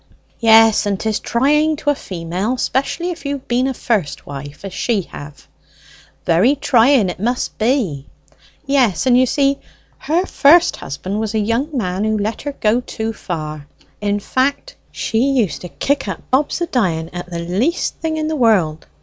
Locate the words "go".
12.53-12.79